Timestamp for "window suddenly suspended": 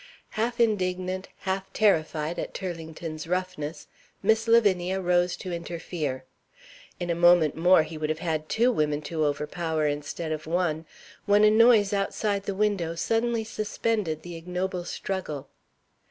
12.55-14.23